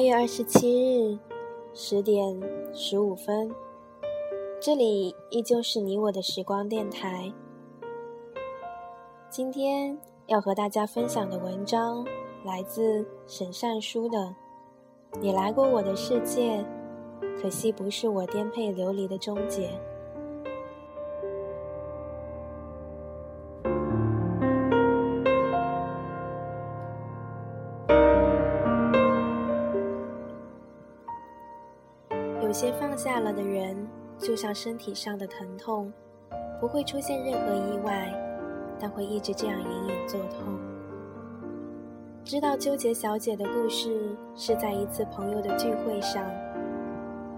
[0.00, 1.18] 八月二十七日
[1.74, 2.40] 十点
[2.72, 3.54] 十五分，
[4.58, 7.30] 这里依旧是你我的时光电台。
[9.28, 12.02] 今天要和大家分享的文章
[12.46, 14.16] 来自沈善书的
[15.20, 16.64] 《你来过我的世界，
[17.38, 19.68] 可惜不是我颠沛流离的终结》。
[33.02, 33.74] 下了的人，
[34.18, 35.90] 就像身体上的疼痛，
[36.60, 38.12] 不会出现任何意外，
[38.78, 40.58] 但会一直这样隐隐作痛。
[42.22, 46.22] 知道纠结小姐的故事是在一次朋友的聚会上，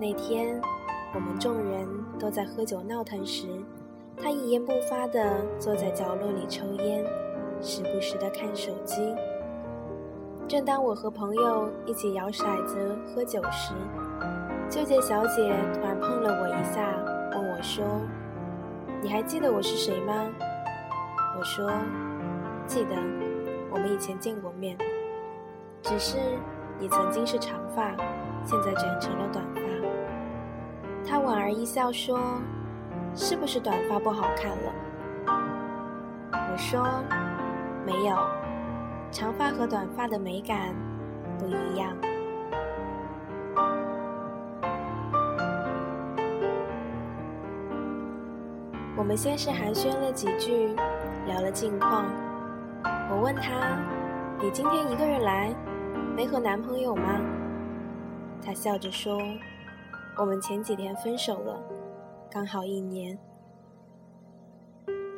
[0.00, 0.60] 那天
[1.14, 1.86] 我们众人
[2.18, 3.46] 都在喝酒闹腾时，
[4.16, 7.04] 她一言不发地坐在角落里抽烟，
[7.62, 9.14] 时不时地看手机。
[10.48, 13.72] 正当我和朋友一起摇骰子喝酒时，
[14.68, 16.92] 纠结小姐突然碰了我一下，
[17.32, 17.84] 问我说
[19.00, 20.12] ：“你还记得我是谁吗？”
[21.38, 21.70] 我说
[22.66, 22.96] ：“记得，
[23.70, 24.76] 我们以前见过面。
[25.82, 26.16] 只是
[26.78, 27.94] 你曾经是长发，
[28.44, 29.60] 现在卷成了短发。”
[31.06, 32.18] 她莞尔一笑说
[33.14, 34.72] ：“是不是短发不好看了？”
[36.32, 36.84] 我说
[37.86, 38.16] ：“没有，
[39.12, 40.74] 长发和短发的美感
[41.38, 41.94] 不一样。”
[49.04, 50.74] 我们先是寒暄了几句，
[51.26, 52.06] 聊了近况。
[53.10, 53.78] 我问他
[54.42, 55.54] ：“你今天一个人来，
[56.16, 57.20] 没和男朋友吗？”
[58.42, 59.20] 他笑着说
[60.16, 61.62] ：“我们前几天分手了，
[62.30, 63.18] 刚好一年。”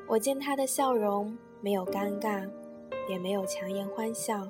[0.09, 2.45] 我见他的笑容没有尴尬，
[3.09, 4.49] 也没有强颜欢笑，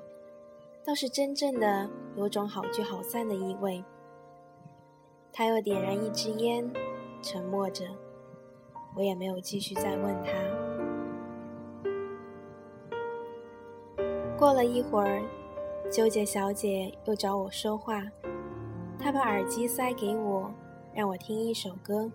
[0.83, 3.85] 倒是真正的有种好聚好散的意味。
[5.31, 6.73] 他又点燃一支烟，
[7.21, 7.85] 沉默着。
[8.97, 10.33] 我也没有继续再问他。
[14.39, 15.23] 过了一会儿，
[15.91, 18.03] 纠结小姐又找我说话，
[18.99, 20.51] 她把耳机塞给我，
[20.95, 22.11] 让我听一首歌。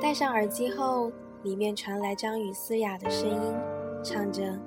[0.00, 1.10] 戴上耳机后，
[1.42, 3.54] 里面传来张宇嘶哑的声音，
[4.02, 4.58] 唱着：“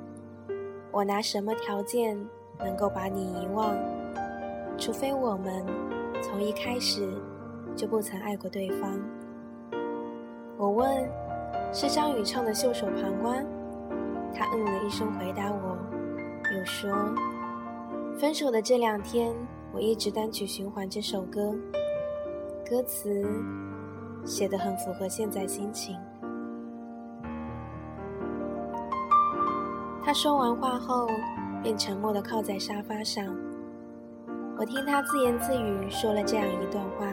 [0.91, 2.17] 我拿什么条件
[2.59, 3.75] 能够把你遗忘？
[4.77, 5.65] 除非我们
[6.21, 7.07] 从一开始
[7.75, 8.99] 就不曾爱过对方。”
[10.57, 10.87] 我问
[11.73, 13.43] ：“是张宇唱的《袖手旁观》？”
[14.33, 15.77] 他嗯了一声，回答我，
[16.57, 16.89] 又说
[18.17, 19.35] ：“分手的这两天，
[19.73, 21.53] 我一直单曲循环这首歌，
[22.69, 23.21] 歌词
[24.23, 25.97] 写得很符合现在心情。”
[30.01, 31.07] 他说完话后，
[31.61, 33.25] 便沉默地靠在沙发上。
[34.57, 37.05] 我听他自言自语说了这样一段话。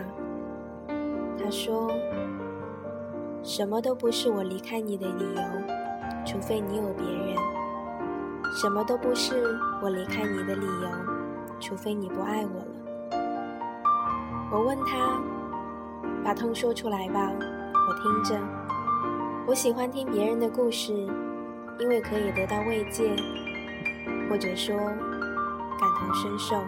[1.37, 1.91] 他说。
[3.45, 5.43] 什么都不是我离开你的理由，
[6.25, 7.37] 除非你有别人；
[8.53, 10.89] 什么都不是我离开你的理由，
[11.59, 12.67] 除非你不爱我了。
[14.53, 15.21] 我问他
[16.23, 17.33] ：“把痛说出来吧，
[17.89, 18.39] 我听着。
[19.45, 20.93] 我喜欢听别人的故事，
[21.81, 23.17] 因为可以得到慰藉，
[24.31, 26.63] 或者说感同身受。”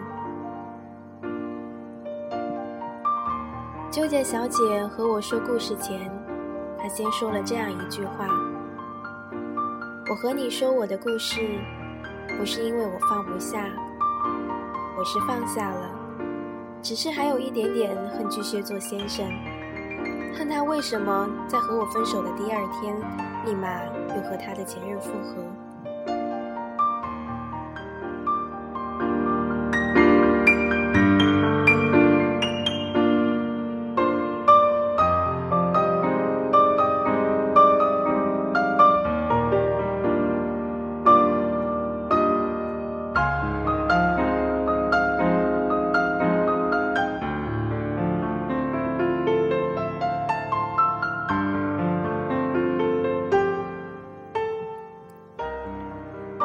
[3.89, 6.11] 纠结小姐和我说故事前。
[6.85, 8.27] 他先说了这样一句话
[10.07, 11.41] ：“我和你说我的故事，
[12.37, 13.67] 不是因为我放不下，
[14.95, 15.89] 我是放下了，
[16.83, 19.25] 只是还有一点点恨巨蟹座先生，
[20.37, 22.95] 恨他为什么在和我分手的第二天，
[23.47, 23.83] 立马
[24.15, 25.43] 又和他的前任复合。”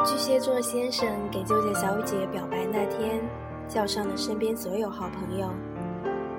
[0.03, 3.21] 巨蟹座先生给纠结小姐表白那天，
[3.67, 5.47] 叫上了身边所有好朋友，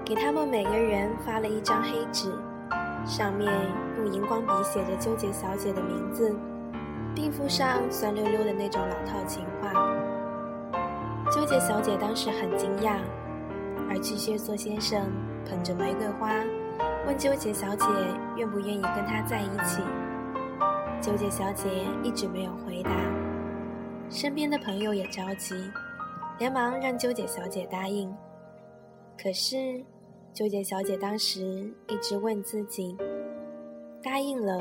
[0.04, 2.32] 给他们每个人发了一张黑纸，
[3.06, 3.48] 上面
[3.98, 6.34] 用荧光笔写着纠结小姐的名字，
[7.14, 9.72] 并附上酸溜溜的那种老套情话。
[11.30, 12.96] 纠结小姐当时很惊讶，
[13.88, 15.06] 而巨蟹座先生
[15.48, 16.32] 捧着玫瑰花，
[17.06, 17.86] 问纠结小姐
[18.36, 19.82] 愿不愿意跟他在一起。
[21.00, 21.68] 纠结小姐
[22.02, 22.90] 一直没有回答。
[24.12, 25.54] 身边的朋友也着急，
[26.38, 28.14] 连忙让纠结小姐答应。
[29.18, 29.82] 可是，
[30.34, 31.40] 纠结小姐当时
[31.88, 32.94] 一直问自己：
[34.02, 34.60] 答应了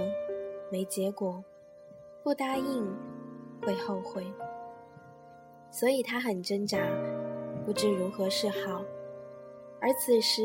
[0.72, 1.44] 没结果，
[2.24, 2.88] 不答应
[3.62, 4.26] 会后悔。
[5.70, 6.80] 所以她很挣扎，
[7.66, 8.82] 不知如何是好。
[9.82, 10.42] 而此时，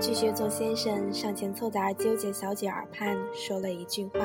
[0.00, 4.20] 巨蟹座先生上前凑在纠结小姐耳畔说了一句话。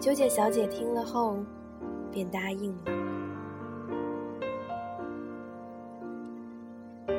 [0.00, 1.36] 纠结小姐听了后，
[2.14, 2.92] 便答应了。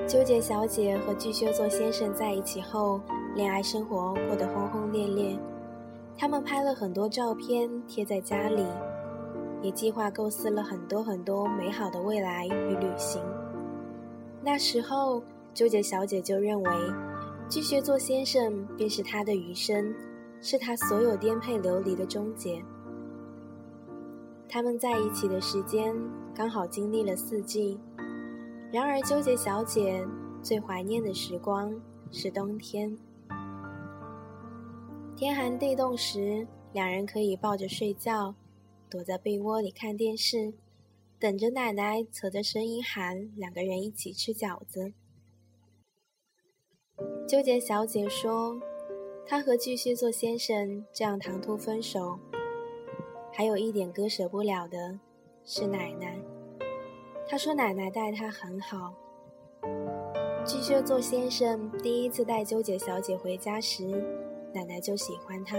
[0.07, 3.01] 纠结小姐和巨蟹座先生在一起后，
[3.35, 5.37] 恋爱生活过得轰轰烈烈。
[6.17, 8.65] 他们拍了很多照片贴在家里，
[9.61, 13.21] 也计划构思了很多很多美好的未来与旅行。
[14.41, 15.21] 那时候。
[15.55, 16.71] 纠结小姐就认为，
[17.47, 19.95] 巨蟹座先生便是她的余生，
[20.41, 22.61] 是她所有颠沛流离的终结。
[24.55, 25.93] 他们在一起的时间
[26.33, 27.77] 刚好经历了四季，
[28.71, 30.01] 然而纠结小姐
[30.41, 31.77] 最怀念的时光
[32.09, 32.97] 是冬天。
[35.13, 38.33] 天寒地冻时，两人可以抱着睡觉，
[38.89, 40.53] 躲在被窝里看电视，
[41.19, 44.93] 等着奶奶扯着声音喊两个人一起吃饺子。
[47.27, 48.57] 纠结小姐说
[49.27, 52.17] ：“她和巨蟹座先生这样唐突分手，
[53.37, 54.97] 还有一点割舍不了的
[55.43, 56.17] 是奶奶。
[57.27, 58.93] 她说奶奶待她很好。
[60.45, 63.83] 巨蟹座先生第一次带纠结小姐回家时，
[64.53, 65.57] 奶奶就喜欢她，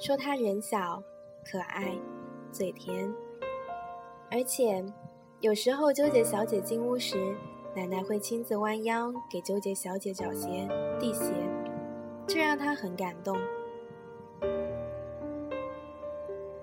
[0.00, 1.00] 说她人小、
[1.48, 1.96] 可爱、
[2.50, 3.14] 嘴甜，
[4.28, 4.84] 而且
[5.38, 7.36] 有时候纠结小姐进屋时。”
[7.72, 11.32] 奶奶会亲自弯腰给纠结小姐找鞋、递鞋，
[12.26, 13.38] 这让她很感动。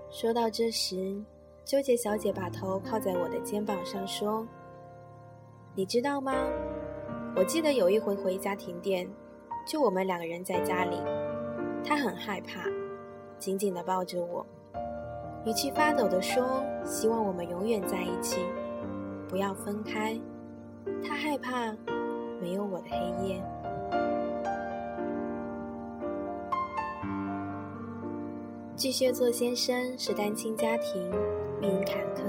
[0.10, 1.22] 说到这时，
[1.66, 4.48] 纠结小姐把头靠在我的肩膀上说
[5.76, 6.34] ：“你知道吗？
[7.36, 9.08] 我记得有一回回家停电，
[9.68, 10.98] 就我们两个人在家里，
[11.84, 12.62] 她很害怕，
[13.38, 14.46] 紧紧地抱着我，
[15.46, 18.40] 语气发抖地说：希望我们永远在一起，
[19.28, 20.18] 不要分开。”
[21.06, 21.76] 她害怕
[22.42, 23.44] 没有我的黑夜。
[28.78, 31.02] 巨蟹座先生是单亲家庭，
[31.60, 32.22] 命运坎坷，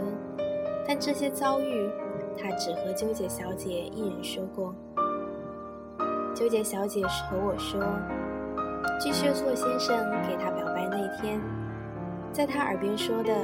[0.87, 1.91] 但这些遭遇，
[2.39, 4.75] 他只和纠结小姐一人说过。
[6.35, 7.79] 纠结小姐和我说，
[8.99, 9.95] 巨蟹座先生
[10.27, 11.39] 给她表白那天，
[12.33, 13.35] 在她耳边说的，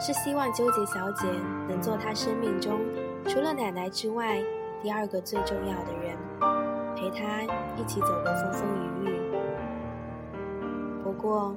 [0.00, 1.26] 是希望纠结小姐
[1.68, 2.78] 能做他生命中。
[3.26, 4.40] 除了奶奶之外，
[4.80, 6.16] 第二个最重要的人，
[6.94, 7.42] 陪他
[7.76, 8.62] 一起走过风风
[9.02, 9.20] 雨雨。
[11.02, 11.52] 不过，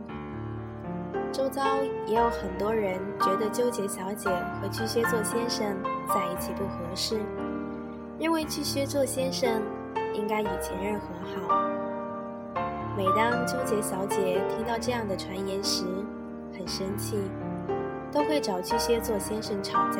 [1.32, 1.64] 周遭
[2.06, 5.66] 也有很多人觉得纠结小姐和巨蟹座先生
[6.14, 7.22] 在一起不合适，
[8.20, 9.62] 认为巨蟹座先生
[10.14, 11.56] 应该与前任和好。
[12.98, 15.86] 每当纠结小姐听到这样的传言时，
[16.54, 17.18] 很生气，
[18.12, 20.00] 都会找巨蟹座先生吵架。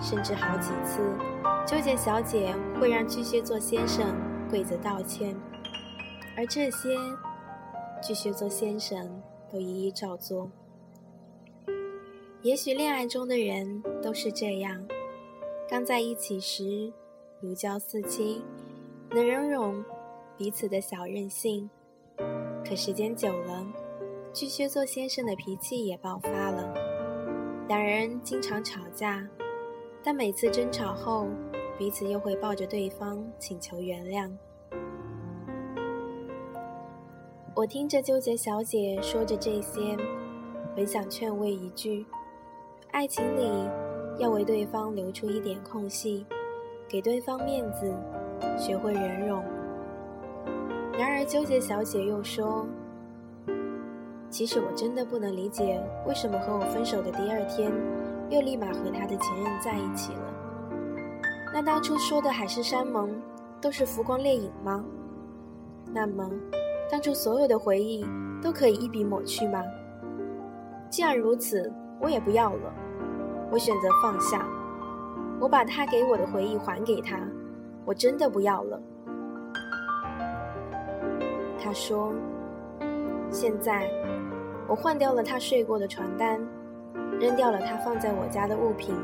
[0.00, 1.00] 甚至好几次，
[1.66, 4.04] 纠结小姐会让巨蟹座先生
[4.48, 5.34] 跪着道歉，
[6.36, 6.96] 而这些
[8.00, 8.98] 巨蟹座先生
[9.52, 10.50] 都一一照做。
[12.42, 14.86] 也许恋爱中的人都是这样，
[15.68, 16.92] 刚在一起时
[17.40, 18.42] 如胶似漆，
[19.10, 19.84] 能容忍
[20.36, 21.68] 彼此的小任性，
[22.64, 23.66] 可时间久了，
[24.32, 26.72] 巨蟹座先生的脾气也爆发了，
[27.66, 29.28] 两人经常吵架。
[30.00, 31.26] 但每次争吵后，
[31.76, 34.30] 彼此又会抱着对方请求原谅。
[37.58, 39.96] 我听着纠结小姐说着这些，
[40.76, 42.06] 本想劝慰一句：
[42.92, 43.50] 爱情里
[44.16, 46.24] 要为对方留出一点空隙，
[46.86, 47.92] 给对方面子，
[48.56, 49.42] 学会忍容。
[50.96, 52.64] 然而纠结小姐又说：
[54.30, 57.72] 其实我真的不能理解，为什么和我分手的第二天。
[58.30, 60.32] 又立马和他的前任在一起了。
[61.52, 63.20] 那当初说的海誓山盟
[63.60, 64.84] 都是浮光掠影吗？
[65.92, 66.30] 那么，
[66.90, 68.06] 当初所有的回忆
[68.42, 69.62] 都可以一笔抹去吗？
[70.90, 72.72] 既然如此，我也不要了。
[73.50, 74.46] 我选择放下，
[75.40, 77.18] 我把他给我的回忆还给他。
[77.84, 78.80] 我真的不要了。
[81.60, 82.12] 他说
[83.30, 83.90] ：“现在，
[84.66, 86.40] 我换掉了他睡过的床单。”
[87.20, 88.94] 扔掉了他放在我家的物品，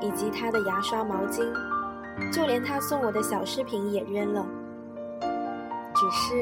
[0.00, 1.44] 以及他的牙刷、毛巾，
[2.32, 4.46] 就连他送我的小饰品也扔了。
[5.94, 6.34] 只是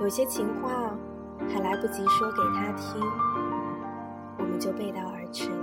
[0.00, 0.70] 有些情话
[1.52, 3.02] 还来不及说给他听，
[4.38, 5.56] 我们就背道而驰了。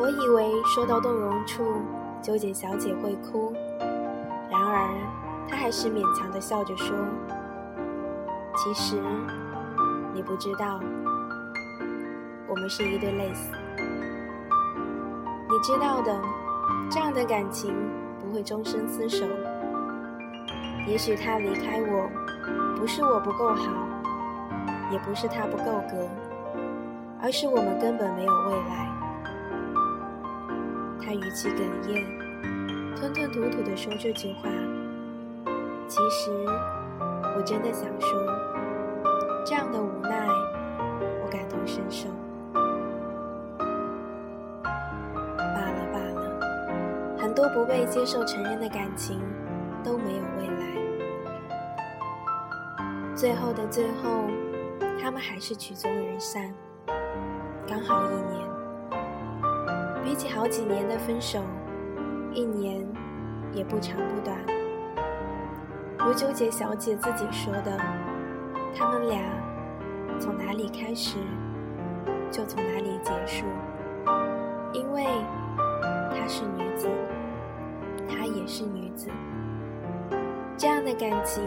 [0.00, 1.82] 我以为说到动容处，
[2.22, 3.52] 纠结小姐会哭，
[4.50, 4.88] 然而
[5.48, 6.96] 她还是勉强的笑着说
[8.56, 8.96] ：“其实
[10.14, 10.80] 你不知道，
[12.48, 13.52] 我们是一对类似。
[15.50, 16.18] 你知道的，
[16.90, 17.74] 这样的感情
[18.18, 19.26] 不会终身厮守。
[20.88, 22.08] 也许他离开我，
[22.74, 23.70] 不是我不够好，
[24.90, 26.08] 也不是他不够格，
[27.22, 28.88] 而是我们根本没有未来。”
[30.98, 32.02] 他语气哽咽，
[32.96, 34.48] 吞吞吐吐地说这句话。
[35.86, 36.30] 其实，
[37.36, 38.10] 我真的想说，
[39.44, 40.26] 这样的无奈，
[41.22, 42.08] 我感同身受。
[45.36, 49.20] 罢了罢了，很多不被接受承认的感情
[49.88, 50.66] 都没有未来。
[53.16, 54.28] 最后的最后，
[55.00, 56.52] 他们还是曲终人散，
[57.66, 58.46] 刚好一年。
[60.04, 61.40] 比起好几年的分手，
[62.34, 62.86] 一年
[63.54, 64.36] 也不长不短。
[66.00, 67.80] 如纠结小姐自己说的，
[68.76, 69.18] 他们俩
[70.20, 71.16] 从哪里开始，
[72.30, 73.46] 就从哪里结束。
[74.74, 75.06] 因为
[76.10, 76.90] 她是女子，
[78.06, 79.08] 她也是女子，
[80.58, 81.40] 这样的感情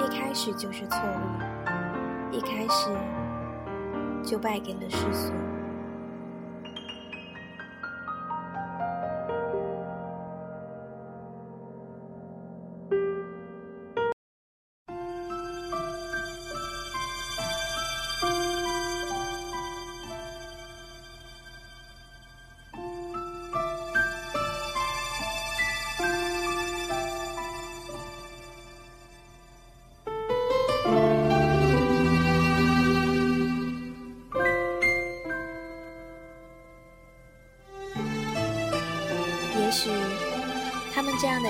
[0.00, 2.90] 一开始就是错误，一开始
[4.24, 5.32] 就败给了世俗。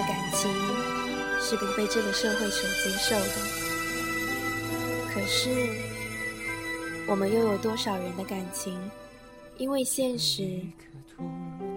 [0.07, 0.51] 感情
[1.41, 3.65] 是不被这个社会所接受的。
[5.13, 5.49] 可是，
[7.07, 8.77] 我们又有多少人的感情，
[9.59, 10.61] 因为现实，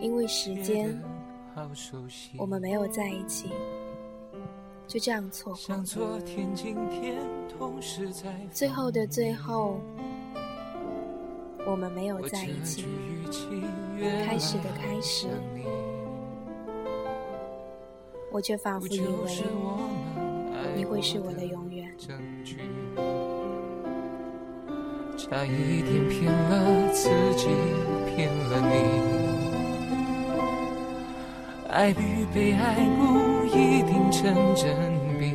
[0.02, 1.00] 因为时间，
[2.38, 3.50] 我们没有在一起，
[4.88, 5.84] 就这样错过。
[8.52, 9.80] 最后的最后，
[11.66, 12.86] 我们没有在一起，
[14.26, 15.28] 开始的开始。
[18.38, 19.08] 我却仿佛以为
[20.76, 21.92] 你会是我的永远。
[25.18, 27.48] 差一点骗了自己，
[28.06, 28.76] 骗了你。
[31.68, 34.70] 爱与被爱不一定成正
[35.18, 35.34] 比。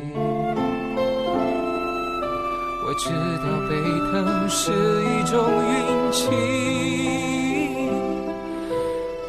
[2.85, 3.09] 我知
[3.43, 3.71] 道被
[4.13, 4.71] 疼是
[5.03, 5.75] 一种运
[6.13, 6.21] 气。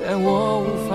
[0.06, 0.94] 但我无法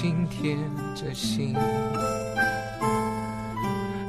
[0.00, 0.56] 心贴
[0.96, 1.54] 着心，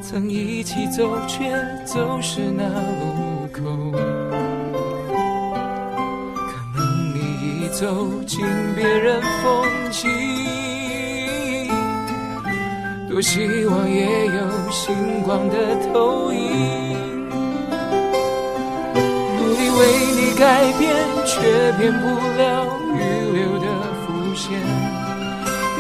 [0.02, 1.52] 曾一起走，却
[1.84, 3.60] 走失那路口。
[6.48, 7.20] 可能你
[7.66, 8.40] 已走进
[8.74, 10.08] 别人风景，
[13.10, 17.20] 多希望也有星光的投影。
[18.96, 19.80] 努力为
[20.16, 20.96] 你改变，
[21.26, 21.42] 却
[21.78, 22.08] 变不
[22.38, 22.98] 了预
[23.34, 23.68] 留的
[24.06, 24.48] 伏线。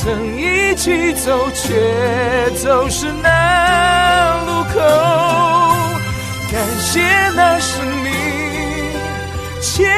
[0.00, 4.78] 曾一起走，却走失那路口。
[6.52, 7.02] 感谢
[7.34, 8.08] 那是你
[9.60, 9.90] 牵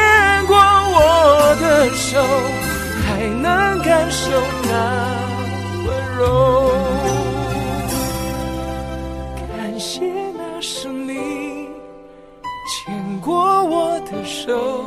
[0.46, 2.18] 过我的手，
[3.06, 4.30] 还能感受
[4.64, 4.72] 那
[5.86, 6.72] 温柔。
[9.54, 10.00] 感谢
[10.34, 11.68] 那是你
[12.66, 14.82] 牵过我的手，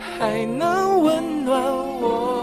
[0.00, 2.33] 还能温暖我。